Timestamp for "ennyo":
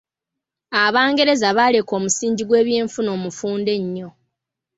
3.79-4.09